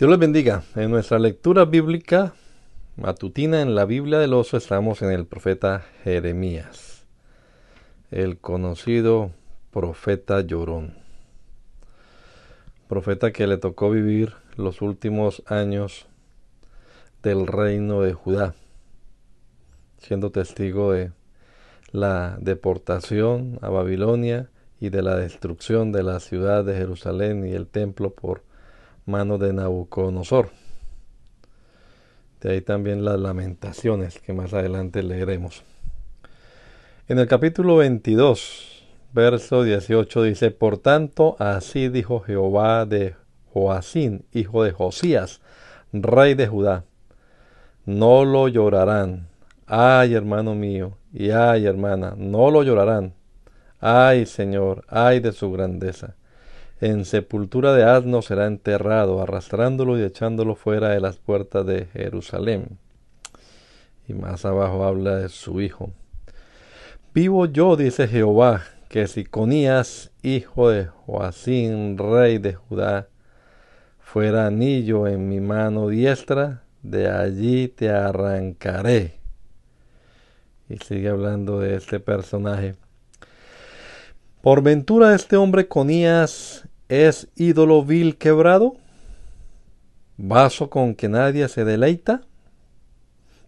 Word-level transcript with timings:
Dios 0.00 0.08
les 0.08 0.18
bendiga. 0.18 0.62
En 0.76 0.90
nuestra 0.90 1.18
lectura 1.18 1.66
bíblica 1.66 2.32
matutina 2.96 3.60
en 3.60 3.74
la 3.74 3.84
Biblia 3.84 4.18
del 4.18 4.32
oso 4.32 4.56
estamos 4.56 5.02
en 5.02 5.10
el 5.10 5.26
profeta 5.26 5.84
Jeremías, 6.04 7.04
el 8.10 8.38
conocido 8.38 9.32
profeta 9.70 10.40
llorón. 10.40 10.94
Profeta 12.88 13.30
que 13.30 13.46
le 13.46 13.58
tocó 13.58 13.90
vivir 13.90 14.32
los 14.56 14.80
últimos 14.80 15.42
años 15.44 16.06
del 17.22 17.46
reino 17.46 18.00
de 18.00 18.14
Judá, 18.14 18.54
siendo 19.98 20.30
testigo 20.30 20.92
de 20.92 21.12
la 21.92 22.38
deportación 22.40 23.58
a 23.60 23.68
Babilonia 23.68 24.48
y 24.80 24.88
de 24.88 25.02
la 25.02 25.16
destrucción 25.16 25.92
de 25.92 26.04
la 26.04 26.20
ciudad 26.20 26.64
de 26.64 26.74
Jerusalén 26.74 27.46
y 27.46 27.52
el 27.52 27.66
templo 27.66 28.14
por 28.14 28.48
mano 29.10 29.36
de 29.36 29.52
Nabucodonosor. 29.52 30.50
De 32.40 32.52
ahí 32.52 32.60
también 32.62 33.04
las 33.04 33.18
lamentaciones 33.18 34.18
que 34.20 34.32
más 34.32 34.54
adelante 34.54 35.02
leeremos. 35.02 35.62
En 37.08 37.18
el 37.18 37.26
capítulo 37.26 37.76
22, 37.76 38.84
verso 39.12 39.64
18 39.64 40.22
dice, 40.22 40.50
Por 40.52 40.78
tanto, 40.78 41.36
así 41.38 41.88
dijo 41.88 42.20
Jehová 42.20 42.86
de 42.86 43.16
Joacín, 43.52 44.24
hijo 44.32 44.62
de 44.62 44.70
Josías, 44.70 45.40
rey 45.92 46.34
de 46.34 46.46
Judá, 46.46 46.84
no 47.84 48.24
lo 48.24 48.48
llorarán. 48.48 49.28
Ay, 49.66 50.14
hermano 50.14 50.54
mío, 50.54 50.96
y 51.12 51.30
ay, 51.30 51.66
hermana, 51.66 52.14
no 52.16 52.50
lo 52.50 52.62
llorarán. 52.62 53.14
Ay, 53.80 54.24
Señor, 54.24 54.84
ay 54.88 55.20
de 55.20 55.32
su 55.32 55.50
grandeza 55.50 56.14
en 56.80 57.04
sepultura 57.04 57.74
de 57.74 57.84
asno 57.84 58.22
será 58.22 58.46
enterrado, 58.46 59.20
arrastrándolo 59.20 59.98
y 59.98 60.02
echándolo 60.02 60.54
fuera 60.54 60.88
de 60.90 61.00
las 61.00 61.18
puertas 61.18 61.66
de 61.66 61.86
Jerusalén. 61.86 62.78
Y 64.08 64.14
más 64.14 64.44
abajo 64.44 64.84
habla 64.84 65.16
de 65.16 65.28
su 65.28 65.60
hijo. 65.60 65.90
Vivo 67.12 67.46
yo, 67.46 67.76
dice 67.76 68.08
Jehová, 68.08 68.62
que 68.88 69.06
si 69.08 69.24
Conías, 69.24 70.10
hijo 70.22 70.70
de 70.70 70.86
Joacín, 70.86 71.98
rey 71.98 72.38
de 72.38 72.54
Judá, 72.54 73.08
fuera 73.98 74.46
anillo 74.46 75.06
en 75.06 75.28
mi 75.28 75.40
mano 75.40 75.88
diestra, 75.88 76.62
de 76.82 77.10
allí 77.10 77.68
te 77.68 77.90
arrancaré. 77.90 79.20
Y 80.68 80.78
sigue 80.78 81.10
hablando 81.10 81.60
de 81.60 81.76
este 81.76 82.00
personaje. 82.00 82.74
Por 84.40 84.62
ventura 84.62 85.14
este 85.14 85.36
hombre 85.36 85.68
Conías 85.68 86.66
¿Es 86.90 87.28
ídolo 87.36 87.84
vil 87.84 88.18
quebrado? 88.18 88.74
¿Vaso 90.16 90.70
con 90.70 90.96
que 90.96 91.08
nadie 91.08 91.46
se 91.46 91.64
deleita? 91.64 92.22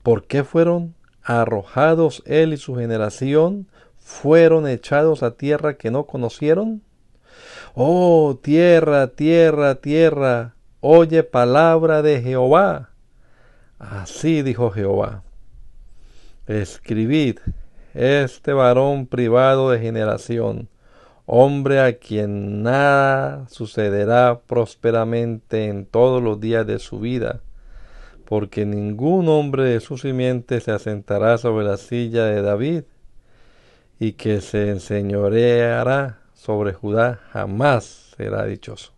¿Por 0.05 0.29
qué 0.29 0.45
fueron 0.45 0.95
arrojados 1.25 2.23
él 2.25 2.53
y 2.53 2.57
su 2.57 2.77
generación? 2.77 3.67
¿Fueron 3.99 4.69
echados 4.69 5.25
a 5.25 5.33
tierra 5.33 5.77
que 5.77 5.91
no 5.91 6.07
conocieron? 6.07 6.83
Oh, 7.75 8.39
tierra, 8.41 9.09
tierra, 9.09 9.75
tierra, 9.75 10.55
oye 10.79 11.25
palabra 11.25 12.01
de 12.01 12.23
Jehová. 12.23 12.91
Así 13.81 14.43
dijo 14.43 14.71
Jehová. 14.71 15.25
Escribid, 16.47 17.41
este 17.93 18.53
varón 18.53 19.09
privado 19.09 19.73
de 19.73 19.81
generación, 19.81 20.69
hombre 21.35 21.81
a 21.81 21.97
quien 21.97 22.63
nada 22.63 23.49
sucederá 23.49 24.43
prósperamente 24.47 25.65
en 25.65 25.87
todos 25.87 26.23
los 26.23 26.39
días 26.41 26.67
de 26.67 26.79
su 26.79 27.01
vida, 27.01 27.41
porque 28.27 28.67
ningún 28.67 29.31
hombre 29.31 29.65
de 29.65 29.81
su 29.81 29.97
simiente 29.97 30.61
se 30.61 30.73
asentará 30.73 31.39
sobre 31.39 31.65
la 31.65 31.79
silla 31.79 32.27
de 32.27 32.43
David, 32.43 32.83
y 33.99 34.13
que 34.13 34.43
se 34.43 34.69
enseñoreará 34.69 36.19
sobre 36.35 36.75
Judá 36.75 37.21
jamás 37.31 38.13
será 38.15 38.45
dichoso. 38.45 38.93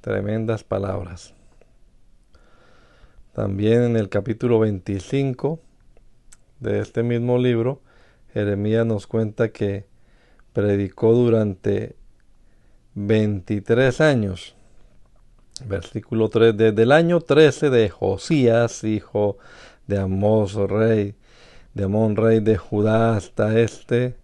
Tremendas 0.00 0.64
palabras. 0.64 1.34
También 3.34 3.82
en 3.82 3.96
el 3.98 4.08
capítulo 4.08 4.58
25 4.58 5.60
de 6.60 6.80
este 6.80 7.02
mismo 7.02 7.36
libro, 7.36 7.82
Jeremías 8.32 8.86
nos 8.86 9.06
cuenta 9.06 9.50
que 9.50 9.89
predicó 10.52 11.12
durante 11.12 11.96
23 12.94 14.00
años. 14.00 14.54
Versículo 15.66 16.28
3. 16.28 16.56
Desde 16.56 16.82
el 16.82 16.92
año 16.92 17.20
13 17.20 17.70
de 17.70 17.88
Josías, 17.88 18.84
hijo 18.84 19.38
de 19.86 19.98
Amós, 19.98 20.54
rey 20.54 21.14
de 21.74 21.84
Amón, 21.84 22.16
rey 22.16 22.40
de 22.40 22.56
Judá, 22.56 23.16
hasta 23.16 23.58
este 23.58 24.16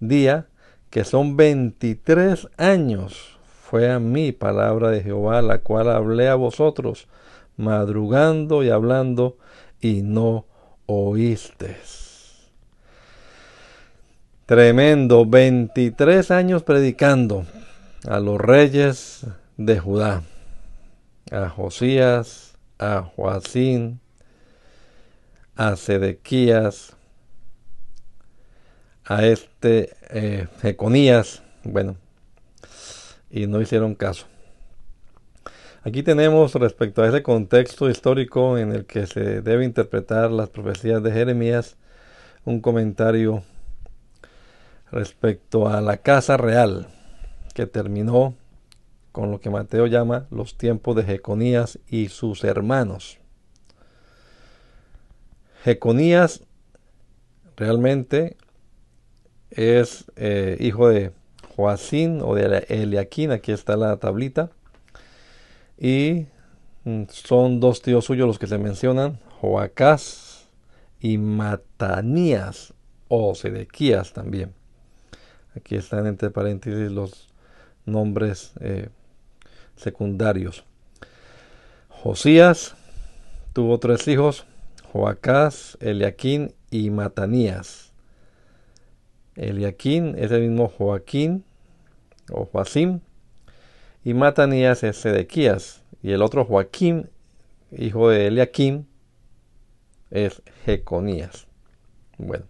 día, 0.00 0.48
que 0.90 1.04
son 1.04 1.36
23 1.36 2.48
años, 2.56 3.38
fue 3.44 3.90
a 3.90 3.98
mí 3.98 4.32
palabra 4.32 4.90
de 4.90 5.02
Jehová, 5.02 5.42
la 5.42 5.58
cual 5.58 5.90
hablé 5.90 6.28
a 6.28 6.34
vosotros, 6.34 7.08
madrugando 7.56 8.62
y 8.62 8.70
hablando, 8.70 9.38
y 9.80 10.02
no 10.02 10.46
oísteis. 10.86 12.01
Tremendo, 14.46 15.24
23 15.24 16.32
años 16.32 16.64
predicando 16.64 17.46
a 18.08 18.18
los 18.18 18.40
reyes 18.40 19.24
de 19.56 19.78
Judá, 19.78 20.24
a 21.30 21.48
Josías, 21.48 22.54
a 22.76 23.02
Joacín, 23.02 24.00
a 25.54 25.76
Sedequías, 25.76 26.96
a 29.04 29.24
este 29.26 29.94
eh, 30.10 30.48
Jeconías, 30.60 31.44
bueno, 31.62 31.96
y 33.30 33.46
no 33.46 33.60
hicieron 33.60 33.94
caso. 33.94 34.26
Aquí 35.84 36.02
tenemos 36.02 36.52
respecto 36.56 37.04
a 37.04 37.08
ese 37.08 37.22
contexto 37.22 37.88
histórico 37.88 38.58
en 38.58 38.72
el 38.72 38.86
que 38.86 39.06
se 39.06 39.40
debe 39.40 39.64
interpretar 39.64 40.32
las 40.32 40.50
profecías 40.50 41.00
de 41.00 41.12
Jeremías 41.12 41.76
un 42.44 42.60
comentario 42.60 43.44
respecto 44.92 45.68
a 45.68 45.80
la 45.80 45.96
casa 45.96 46.36
real, 46.36 46.86
que 47.54 47.66
terminó 47.66 48.34
con 49.10 49.30
lo 49.30 49.40
que 49.40 49.50
Mateo 49.50 49.86
llama 49.86 50.26
los 50.30 50.56
tiempos 50.56 50.94
de 50.96 51.04
Jeconías 51.04 51.78
y 51.88 52.08
sus 52.08 52.44
hermanos. 52.44 53.18
Jeconías 55.64 56.42
realmente 57.56 58.36
es 59.50 60.04
eh, 60.16 60.56
hijo 60.60 60.88
de 60.88 61.12
Joacín 61.56 62.20
o 62.22 62.34
de 62.34 62.64
Eliaquín, 62.68 63.32
aquí 63.32 63.52
está 63.52 63.76
la 63.76 63.96
tablita, 63.98 64.50
y 65.78 66.26
mm, 66.84 67.04
son 67.08 67.60
dos 67.60 67.82
tíos 67.82 68.04
suyos 68.04 68.26
los 68.26 68.38
que 68.38 68.46
se 68.46 68.58
mencionan, 68.58 69.20
Joacás 69.40 70.48
y 71.00 71.18
Matanías 71.18 72.74
o 73.08 73.34
Sedequías 73.34 74.12
también. 74.12 74.61
Aquí 75.56 75.76
están 75.76 76.06
entre 76.06 76.30
paréntesis 76.30 76.90
los 76.90 77.28
nombres 77.84 78.52
eh, 78.60 78.88
secundarios. 79.76 80.64
Josías 81.88 82.74
tuvo 83.52 83.78
tres 83.78 84.08
hijos, 84.08 84.46
Joacás, 84.92 85.76
Eliaquín 85.80 86.54
y 86.70 86.90
Matanías. 86.90 87.92
Eliaquín 89.36 90.14
es 90.18 90.30
el 90.30 90.42
mismo 90.42 90.68
Joaquín 90.68 91.44
o 92.30 92.46
Joacim 92.46 93.00
y 94.04 94.14
Matanías 94.14 94.82
es 94.82 94.96
Sedequías 94.96 95.82
y 96.02 96.12
el 96.12 96.22
otro 96.22 96.44
Joaquín, 96.44 97.08
hijo 97.70 98.10
de 98.10 98.26
Eliaquín, 98.26 98.88
es 100.10 100.42
Jeconías. 100.64 101.46
Bueno, 102.18 102.44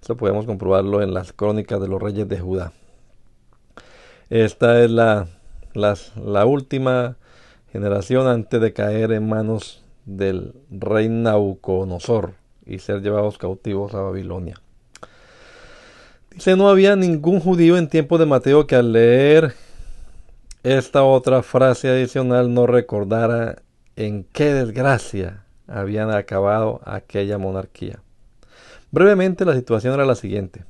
esto 0.00 0.16
podemos 0.16 0.46
comprobarlo 0.46 1.02
en 1.02 1.12
las 1.12 1.32
crónicas 1.32 1.80
de 1.80 1.88
los 1.88 2.00
reyes 2.00 2.28
de 2.28 2.38
Judá. 2.38 2.72
Esta 4.30 4.82
es 4.82 4.90
la, 4.90 5.26
la 5.74 6.46
última 6.46 7.16
generación 7.72 8.26
antes 8.26 8.60
de 8.60 8.72
caer 8.72 9.12
en 9.12 9.28
manos 9.28 9.82
del 10.04 10.54
rey 10.70 11.08
Nabucodonosor 11.08 12.34
y 12.66 12.78
ser 12.78 13.02
llevados 13.02 13.38
cautivos 13.38 13.94
a 13.94 14.02
Babilonia. 14.02 14.60
Dice, 16.30 16.56
no 16.56 16.68
había 16.68 16.94
ningún 16.94 17.40
judío 17.40 17.76
en 17.76 17.88
tiempo 17.88 18.18
de 18.18 18.26
Mateo 18.26 18.66
que 18.66 18.76
al 18.76 18.92
leer 18.92 19.54
esta 20.62 21.02
otra 21.02 21.42
frase 21.42 21.88
adicional 21.88 22.52
no 22.52 22.66
recordara 22.66 23.62
en 23.96 24.24
qué 24.24 24.52
desgracia 24.52 25.44
habían 25.66 26.10
acabado 26.10 26.80
aquella 26.84 27.38
monarquía. 27.38 28.00
Brevemente 28.90 29.44
la 29.44 29.54
situación 29.54 29.94
era 29.94 30.06
la 30.06 30.14
siguiente. 30.14 30.64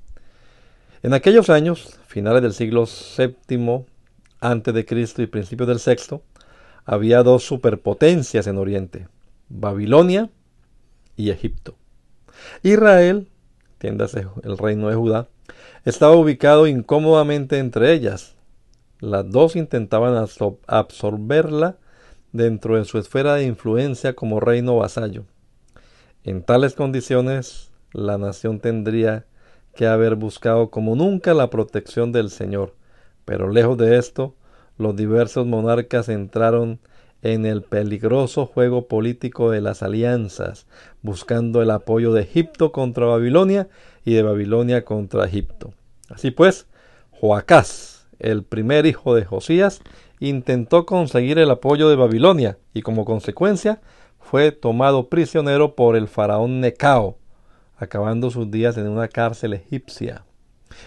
En 1.03 1.15
aquellos 1.15 1.51
años, 1.51 1.99
finales 2.07 2.43
del 2.43 2.53
siglo 2.53 2.85
VII 2.87 3.87
antes 4.41 4.75
de 4.75 4.85
Cristo 4.85 5.23
y 5.23 5.27
principios 5.27 5.69
del 5.69 5.79
sexto, 5.79 6.23
había 6.85 7.23
dos 7.23 7.45
superpotencias 7.45 8.47
en 8.47 8.59
Oriente, 8.59 9.09
Babilonia 9.49 10.31
y 11.17 11.31
Egipto. 11.31 11.77
Israel, 12.63 13.29
tiéndase 13.79 14.27
el 14.43 14.59
reino 14.59 14.89
de 14.89 14.97
Judá, 14.97 15.29
estaba 15.85 16.17
ubicado 16.17 16.67
incómodamente 16.67 17.59
entre 17.59 17.93
ellas. 17.93 18.35
Las 19.01 19.31
dos 19.31 19.55
intentaban 19.55 20.17
absorberla 20.67 21.77
dentro 22.33 22.77
de 22.77 22.85
su 22.85 22.99
esfera 22.99 23.35
de 23.35 23.45
influencia 23.45 24.15
como 24.15 24.41
reino 24.41 24.77
vasallo. 24.77 25.25
En 26.25 26.43
tales 26.43 26.75
condiciones, 26.75 27.68
la 27.93 28.19
nación 28.19 28.61
tendría 28.61 29.27
que 29.75 29.87
haber 29.87 30.17
buscado 30.17 30.71
como 30.71 30.97
nunca 30.97 31.35
la 31.35 31.51
protección 31.51 32.13
del 32.13 32.31
Señor. 32.31 32.75
Pero 33.25 33.51
lejos 33.51 33.79
de 33.79 33.99
esto, 33.99 34.35
los 34.77 34.97
diversos 34.97 35.47
monarcas 35.47 36.09
entraron 36.09 36.81
en 37.23 37.47
el 37.47 37.63
peligroso 37.63 38.47
juego 38.47 38.87
político 38.87 39.51
de 39.51 39.61
las 39.61 39.83
alianzas, 39.83 40.67
buscando 41.03 41.63
el 41.63 41.71
apoyo 41.71 42.13
de 42.13 42.23
Egipto 42.23 42.73
contra 42.73 43.07
Babilonia 43.07 43.69
y 44.05 44.15
de 44.15 44.23
Babilonia 44.23 44.85
contra 44.85 45.27
Egipto. 45.27 45.73
Así 46.09 46.31
pues, 46.31 46.67
Joacás, 47.11 48.07
el 48.19 48.45
primer 48.45 48.87
hijo 48.87 49.15
de 49.15 49.25
Josías, 49.25 49.81
intentó 50.21 50.87
conseguir 50.87 51.39
el 51.39 51.51
apoyo 51.51 51.89
de 51.89 51.97
Babilonia 51.97 52.59
y 52.73 52.83
como 52.83 53.05
consecuencia 53.05 53.81
fue 54.19 54.53
tomado 54.53 55.09
prisionero 55.09 55.75
por 55.75 55.97
el 55.97 56.09
faraón 56.09 56.61
Necao, 56.61 57.17
acabando 57.79 58.31
sus 58.31 58.51
días 58.51 58.77
en 58.77 58.89
una 58.89 59.09
cárcel 59.09 59.55
egipcia. 59.55 60.25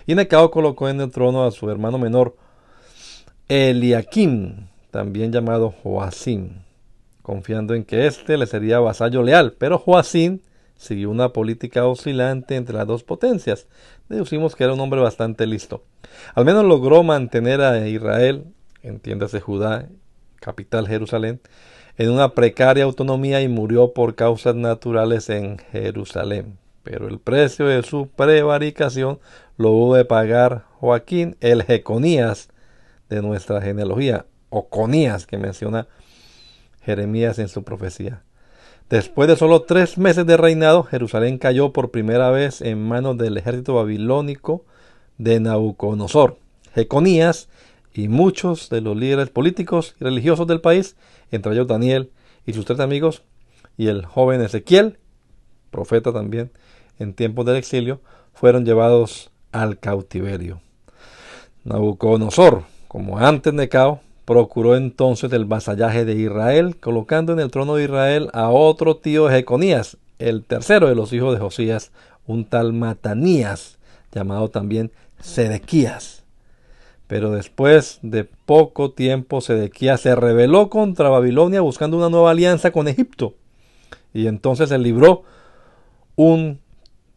Y 0.05 0.15
Necao 0.15 0.51
colocó 0.51 0.89
en 0.89 1.01
el 1.01 1.11
trono 1.11 1.45
a 1.45 1.51
su 1.51 1.69
hermano 1.69 1.97
menor, 1.97 2.35
Eliakim, 3.47 4.67
también 4.91 5.31
llamado 5.31 5.71
Joacim, 5.71 6.49
confiando 7.21 7.73
en 7.73 7.83
que 7.83 8.07
éste 8.07 8.37
le 8.37 8.45
sería 8.45 8.79
vasallo 8.79 9.23
leal, 9.23 9.53
pero 9.57 9.77
Joacim 9.77 10.39
siguió 10.75 11.09
una 11.09 11.29
política 11.29 11.85
oscilante 11.85 12.55
entre 12.55 12.75
las 12.75 12.87
dos 12.87 13.03
potencias. 13.03 13.67
Deducimos 14.09 14.55
que 14.55 14.63
era 14.63 14.73
un 14.73 14.79
hombre 14.79 14.99
bastante 14.99 15.45
listo. 15.45 15.83
Al 16.33 16.45
menos 16.45 16.65
logró 16.65 17.03
mantener 17.03 17.61
a 17.61 17.87
Israel, 17.87 18.45
entiéndase 18.81 19.39
Judá, 19.39 19.89
capital 20.39 20.87
Jerusalén, 20.87 21.39
en 21.97 22.09
una 22.09 22.33
precaria 22.33 22.83
autonomía 22.83 23.41
y 23.41 23.47
murió 23.47 23.93
por 23.93 24.15
causas 24.15 24.55
naturales 24.55 25.29
en 25.29 25.59
Jerusalén. 25.71 26.60
Pero 26.83 27.07
el 27.07 27.19
precio 27.19 27.67
de 27.67 27.83
su 27.83 28.07
prevaricación 28.07 29.19
lo 29.57 29.71
hubo 29.71 29.95
de 29.95 30.05
pagar 30.05 30.65
Joaquín 30.79 31.37
el 31.39 31.63
Jeconías 31.63 32.49
de 33.09 33.21
nuestra 33.21 33.61
genealogía, 33.61 34.25
o 34.49 34.67
Conías 34.67 35.25
que 35.25 35.37
menciona 35.37 35.87
Jeremías 36.83 37.39
en 37.39 37.47
su 37.47 37.63
profecía. 37.63 38.23
Después 38.89 39.29
de 39.29 39.37
solo 39.37 39.61
tres 39.61 39.97
meses 39.97 40.25
de 40.25 40.35
reinado, 40.35 40.83
Jerusalén 40.83 41.37
cayó 41.37 41.71
por 41.71 41.91
primera 41.91 42.29
vez 42.29 42.61
en 42.61 42.83
manos 42.85 43.17
del 43.17 43.37
ejército 43.37 43.75
babilónico 43.75 44.65
de 45.17 45.39
Nabucodonosor. 45.39 46.37
Jeconías 46.73 47.47
y 47.93 48.07
muchos 48.07 48.69
de 48.69 48.81
los 48.81 48.97
líderes 48.97 49.29
políticos 49.29 49.95
y 49.99 50.03
religiosos 50.03 50.47
del 50.47 50.61
país, 50.61 50.95
entre 51.31 51.53
ellos 51.53 51.67
Daniel 51.67 52.11
y 52.45 52.53
sus 52.53 52.65
tres 52.65 52.79
amigos, 52.79 53.23
y 53.77 53.87
el 53.87 54.05
joven 54.05 54.41
Ezequiel, 54.41 54.97
profeta 55.71 56.13
también, 56.13 56.51
en 56.99 57.13
tiempos 57.13 57.45
del 57.45 57.55
exilio, 57.55 58.01
fueron 58.33 58.65
llevados 58.65 59.31
al 59.51 59.79
cautiverio. 59.79 60.61
Nabucodonosor, 61.63 62.63
como 62.87 63.17
antes 63.17 63.53
Necao, 63.53 64.01
procuró 64.25 64.75
entonces 64.75 65.31
el 65.33 65.45
vasallaje 65.45 66.05
de 66.05 66.15
Israel, 66.15 66.77
colocando 66.77 67.33
en 67.33 67.39
el 67.39 67.51
trono 67.51 67.75
de 67.75 67.85
Israel 67.85 68.29
a 68.33 68.49
otro 68.49 68.97
tío 68.97 69.27
de 69.27 69.35
Jeconías, 69.35 69.97
el 70.19 70.43
tercero 70.43 70.87
de 70.87 70.95
los 70.95 71.11
hijos 71.13 71.33
de 71.33 71.39
Josías, 71.39 71.91
un 72.27 72.45
tal 72.45 72.73
Matanías, 72.73 73.77
llamado 74.11 74.49
también 74.49 74.91
Sedequías. 75.19 76.23
Pero 77.07 77.31
después 77.31 77.99
de 78.03 78.23
poco 78.23 78.91
tiempo, 78.91 79.41
Sedequías 79.41 80.01
se 80.01 80.15
rebeló 80.15 80.69
contra 80.69 81.09
Babilonia 81.09 81.61
buscando 81.61 81.97
una 81.97 82.09
nueva 82.09 82.31
alianza 82.31 82.71
con 82.71 82.87
Egipto. 82.87 83.35
Y 84.13 84.27
entonces 84.27 84.69
se 84.69 84.77
libró 84.77 85.23
un 86.21 86.59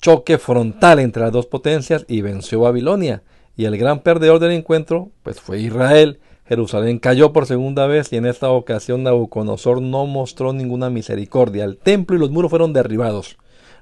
choque 0.00 0.38
frontal 0.38 0.98
entre 0.98 1.22
las 1.22 1.32
dos 1.32 1.46
potencias 1.46 2.06
y 2.08 2.22
venció 2.22 2.60
Babilonia. 2.60 3.22
Y 3.54 3.66
el 3.66 3.76
gran 3.76 4.00
perdedor 4.00 4.40
del 4.40 4.52
encuentro, 4.52 5.10
pues 5.22 5.40
fue 5.40 5.60
Israel, 5.60 6.20
Jerusalén 6.46 6.98
cayó 6.98 7.32
por 7.32 7.46
segunda 7.46 7.86
vez 7.86 8.12
y 8.12 8.16
en 8.16 8.26
esta 8.26 8.50
ocasión 8.50 9.02
Nabucodonosor 9.02 9.80
no 9.82 10.06
mostró 10.06 10.52
ninguna 10.52 10.90
misericordia. 10.90 11.64
El 11.64 11.76
templo 11.76 12.16
y 12.16 12.18
los 12.18 12.30
muros 12.30 12.50
fueron 12.50 12.72
derribados. 12.72 13.36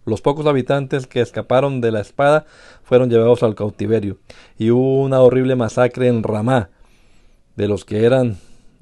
Los 0.05 0.21
pocos 0.21 0.47
habitantes 0.47 1.07
que 1.07 1.21
escaparon 1.21 1.81
de 1.81 1.93
la 1.93 2.01
espada 2.01 2.45
fueron 2.83 3.09
llevados 3.09 3.45
al 3.45 3.55
cautiverio. 3.55 4.19
Y 4.59 4.71
hubo 4.71 5.03
una 5.03 5.21
horrible 5.21 5.55
masacre 5.55 6.09
en 6.09 6.25
Ramá 6.25 6.71
de 7.55 7.69
los 7.69 7.85
que 7.85 8.05
eran 8.05 8.39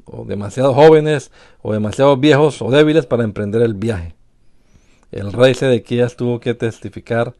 o 0.07 0.25
demasiado 0.25 0.73
jóvenes 0.73 1.31
o 1.61 1.75
demasiado 1.75 2.17
viejos 2.17 2.63
o 2.63 2.71
débiles 2.71 3.05
para 3.05 3.25
emprender 3.25 3.61
el 3.61 3.75
viaje. 3.75 4.15
El 5.13 5.33
rey 5.33 5.55
Sedequías 5.55 6.17
tuvo 6.17 6.39
que 6.39 6.55
testificar 6.55 7.35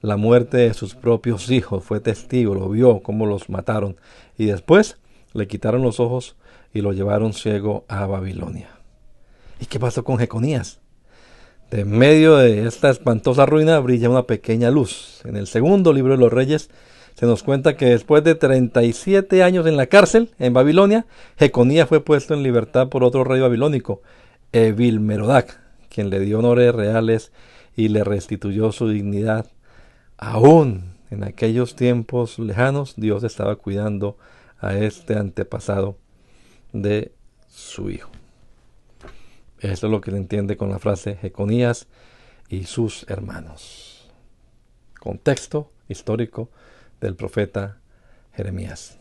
la 0.00 0.16
muerte 0.16 0.58
de 0.58 0.74
sus 0.74 0.94
propios 0.94 1.50
hijos. 1.50 1.82
Fue 1.84 2.00
testigo, 2.00 2.54
lo 2.54 2.68
vio 2.68 3.00
cómo 3.00 3.26
los 3.26 3.48
mataron. 3.48 3.96
Y 4.38 4.46
después 4.46 4.98
le 5.32 5.48
quitaron 5.48 5.82
los 5.82 5.98
ojos 5.98 6.36
y 6.72 6.82
lo 6.82 6.92
llevaron 6.92 7.32
ciego 7.32 7.84
a 7.88 8.06
Babilonia. 8.06 8.68
¿Y 9.60 9.66
qué 9.66 9.80
pasó 9.80 10.04
con 10.04 10.18
Jeconías? 10.18 10.80
De 11.70 11.84
medio 11.84 12.36
de 12.36 12.66
esta 12.66 12.90
espantosa 12.90 13.44
ruina 13.44 13.80
brilla 13.80 14.08
una 14.08 14.26
pequeña 14.26 14.70
luz. 14.70 15.22
En 15.24 15.36
el 15.36 15.48
segundo 15.48 15.92
libro 15.92 16.12
de 16.12 16.18
los 16.18 16.32
reyes 16.32 16.70
se 17.14 17.26
nos 17.26 17.42
cuenta 17.42 17.76
que 17.76 17.86
después 17.86 18.22
de 18.22 18.36
37 18.36 19.42
años 19.42 19.66
en 19.66 19.76
la 19.76 19.86
cárcel 19.86 20.30
en 20.38 20.52
Babilonia, 20.52 21.06
Jeconías 21.38 21.88
fue 21.88 22.04
puesto 22.04 22.34
en 22.34 22.44
libertad 22.44 22.88
por 22.88 23.02
otro 23.02 23.24
rey 23.24 23.40
babilónico, 23.40 24.02
Evil 24.52 25.00
Merodac, 25.00 25.65
quien 25.88 26.10
le 26.10 26.20
dio 26.20 26.38
honores 26.38 26.74
reales 26.74 27.32
y 27.76 27.88
le 27.88 28.04
restituyó 28.04 28.72
su 28.72 28.88
dignidad. 28.88 29.46
Aún 30.16 30.94
en 31.10 31.24
aquellos 31.24 31.76
tiempos 31.76 32.38
lejanos, 32.38 32.94
Dios 32.96 33.22
estaba 33.24 33.56
cuidando 33.56 34.16
a 34.58 34.74
este 34.74 35.16
antepasado 35.16 35.98
de 36.72 37.12
su 37.48 37.90
hijo. 37.90 38.10
Eso 39.60 39.86
es 39.86 39.90
lo 39.90 40.00
que 40.00 40.10
se 40.10 40.16
entiende 40.16 40.56
con 40.56 40.70
la 40.70 40.78
frase 40.78 41.16
Jeconías 41.16 41.86
y 42.48 42.64
sus 42.64 43.06
hermanos. 43.08 44.10
Contexto 45.00 45.72
histórico 45.88 46.50
del 47.00 47.14
profeta 47.14 47.78
Jeremías. 48.32 48.98